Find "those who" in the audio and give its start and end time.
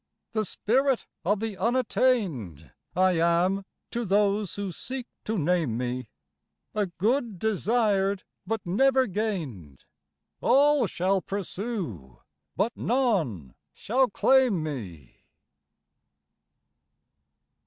4.03-4.71